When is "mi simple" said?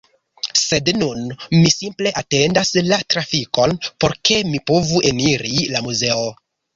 1.57-2.13